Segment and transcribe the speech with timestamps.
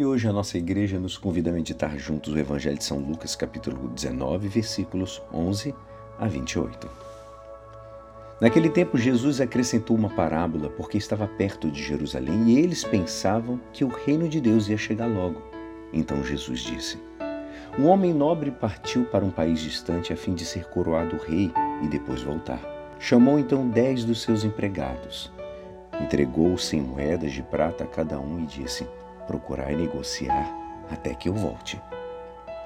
[0.00, 3.36] E hoje a nossa igreja nos convida a meditar juntos o Evangelho de São Lucas,
[3.36, 5.74] capítulo 19, versículos 11
[6.18, 6.90] a 28.
[8.40, 13.84] Naquele tempo, Jesus acrescentou uma parábola porque estava perto de Jerusalém e eles pensavam que
[13.84, 15.42] o reino de Deus ia chegar logo.
[15.92, 16.98] Então Jesus disse:
[17.78, 21.88] Um homem nobre partiu para um país distante a fim de ser coroado rei e
[21.88, 22.62] depois voltar.
[22.98, 25.30] Chamou então dez dos seus empregados.
[26.00, 28.86] Entregou cem moedas de prata a cada um e disse:
[29.30, 30.52] procurar negociar
[30.90, 31.80] até que eu volte.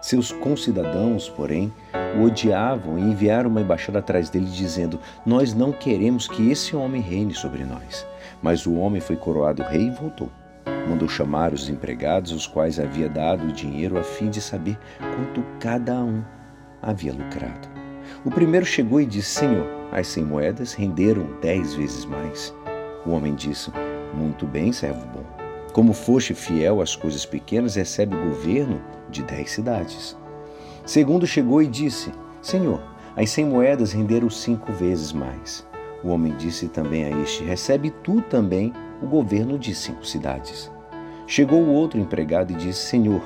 [0.00, 1.72] Seus concidadãos, porém,
[2.18, 7.00] o odiavam e enviaram uma embaixada atrás dele, dizendo: Nós não queremos que esse homem
[7.00, 8.04] reine sobre nós.
[8.42, 10.30] Mas o homem foi coroado rei e voltou.
[10.88, 15.44] Mandou chamar os empregados, os quais havia dado o dinheiro, a fim de saber quanto
[15.60, 16.24] cada um
[16.82, 17.68] havia lucrado.
[18.24, 22.54] O primeiro chegou e disse: Senhor, as cem moedas renderam dez vezes mais.
[23.04, 23.70] O homem disse:
[24.14, 25.17] Muito bem, servo.
[25.78, 30.18] Como foste fiel às coisas pequenas, recebe o governo de dez cidades.
[30.84, 32.10] Segundo chegou e disse:
[32.42, 32.82] Senhor,
[33.14, 35.64] as cem moedas renderam cinco vezes mais.
[36.02, 40.68] O homem disse também a este: Recebe tu também o governo de cinco cidades.
[41.28, 43.22] Chegou o outro empregado e disse: Senhor,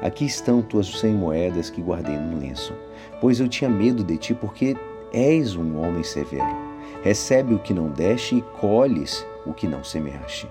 [0.00, 2.74] aqui estão tuas cem moedas que guardei no lenço,
[3.20, 4.76] pois eu tinha medo de ti, porque
[5.12, 6.46] és um homem severo.
[7.02, 10.48] Recebe o que não deste e colhes o que não semeaste.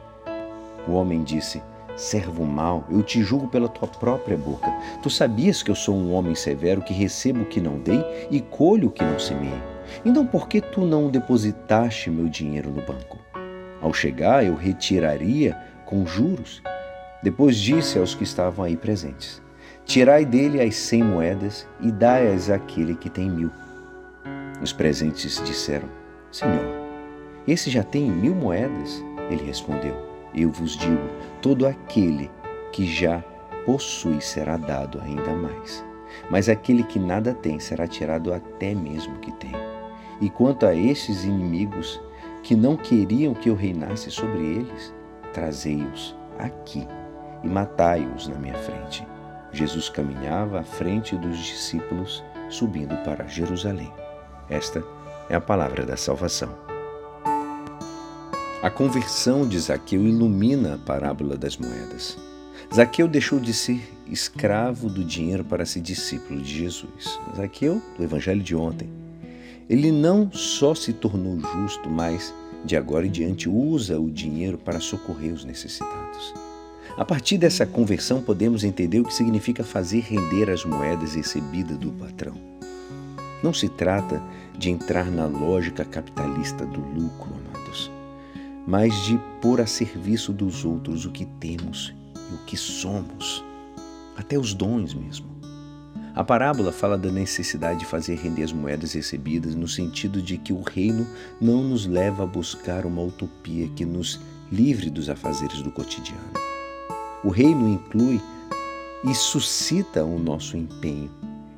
[0.87, 1.61] O homem disse:
[1.95, 4.71] Servo mau, eu te julgo pela tua própria boca.
[5.01, 8.39] Tu sabias que eu sou um homem severo, que recebo o que não dei e
[8.39, 9.53] colho o que não semei.
[10.05, 13.17] Então por que tu não depositaste meu dinheiro no banco?
[13.81, 16.61] Ao chegar, eu retiraria com juros.
[17.23, 19.41] Depois disse aos que estavam aí presentes:
[19.83, 23.49] Tirai dele as cem moedas e dai-as àquele que tem mil.
[24.61, 25.89] Os presentes disseram:
[26.31, 26.65] Senhor,
[27.47, 29.03] esse já tem mil moedas.
[29.29, 31.09] Ele respondeu: eu vos digo:
[31.41, 32.29] todo aquele
[32.71, 33.23] que já
[33.65, 35.85] possui será dado ainda mais.
[36.29, 39.51] Mas aquele que nada tem será tirado até mesmo que tem.
[40.19, 42.01] E quanto a estes inimigos
[42.43, 44.93] que não queriam que eu reinasse sobre eles,
[45.33, 46.87] trazei-os aqui
[47.43, 49.05] e matai-os na minha frente.
[49.51, 53.91] Jesus caminhava à frente dos discípulos, subindo para Jerusalém.
[54.49, 54.83] Esta
[55.29, 56.66] é a palavra da salvação.
[58.67, 62.17] A conversão de Zaqueu ilumina a parábola das moedas.
[62.75, 67.17] Zaqueu deixou de ser escravo do dinheiro para ser discípulo de Jesus.
[67.33, 68.89] Zaqueu, do evangelho de ontem,
[69.69, 72.33] ele não só se tornou justo, mas
[72.65, 76.33] de agora em diante usa o dinheiro para socorrer os necessitados.
[76.97, 81.93] A partir dessa conversão, podemos entender o que significa fazer render as moedas recebidas do
[81.93, 82.35] patrão.
[83.41, 84.21] Não se trata
[84.57, 87.95] de entrar na lógica capitalista do lucro, amados
[88.67, 93.41] mas de pôr a serviço dos outros o que temos e o que somos,
[94.17, 95.37] até os dons mesmo.
[96.13, 100.51] A parábola fala da necessidade de fazer render as moedas recebidas no sentido de que
[100.51, 101.07] o reino
[101.39, 104.19] não nos leva a buscar uma utopia que nos
[104.51, 106.33] livre dos afazeres do cotidiano.
[107.23, 108.19] O reino inclui
[109.05, 111.09] e suscita o nosso empenho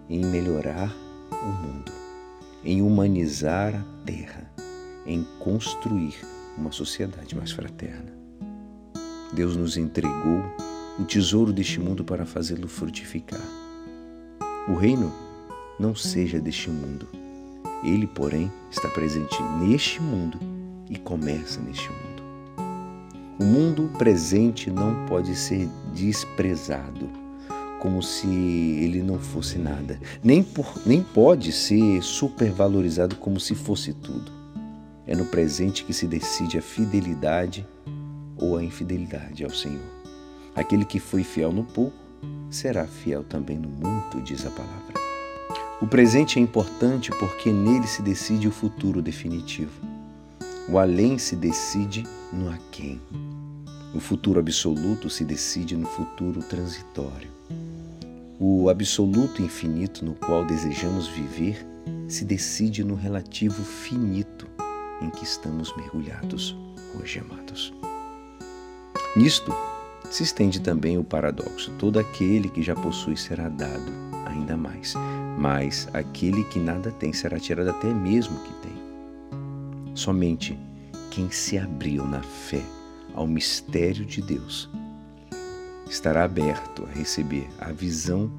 [0.09, 0.93] em melhorar
[1.31, 1.91] o mundo,
[2.63, 4.51] em humanizar a terra,
[5.05, 6.15] em construir
[6.59, 8.13] uma sociedade mais fraterna.
[9.33, 10.43] Deus nos entregou
[10.99, 13.41] o tesouro deste mundo para fazê-lo frutificar.
[14.67, 15.11] O reino
[15.79, 17.07] não seja deste mundo.
[17.83, 20.37] Ele, porém, está presente neste mundo
[20.89, 22.23] e começa neste mundo.
[23.39, 27.09] O mundo presente não pode ser desprezado
[27.79, 33.93] como se ele não fosse nada, nem, por, nem pode ser supervalorizado como se fosse
[33.93, 34.38] tudo.
[35.09, 37.65] É no presente que se decide a fidelidade
[38.37, 39.89] ou a infidelidade ao Senhor.
[40.55, 41.97] Aquele que foi fiel no pouco
[42.51, 44.93] será fiel também no muito, diz a palavra.
[45.81, 49.71] O presente é importante porque nele se decide o futuro definitivo.
[50.69, 53.01] O além se decide no aquém.
[53.95, 57.31] O futuro absoluto se decide no futuro transitório.
[58.39, 61.65] O absoluto infinito no qual desejamos viver
[62.07, 64.47] se decide no relativo finito
[65.01, 66.55] em que estamos mergulhados
[66.99, 67.73] hoje, amados.
[69.15, 69.53] Nisto
[70.09, 73.91] se estende também o paradoxo: todo aquele que já possui será dado
[74.25, 74.93] ainda mais,
[75.37, 78.79] mas aquele que nada tem será tirado até mesmo que tem.
[79.95, 80.57] Somente
[81.11, 82.63] quem se abriu na fé
[83.13, 84.69] ao mistério de Deus
[85.89, 88.31] estará aberto a receber a visão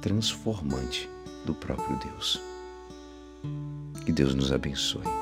[0.00, 1.08] transformante
[1.46, 2.40] do próprio Deus.
[4.04, 5.21] Que Deus nos abençoe.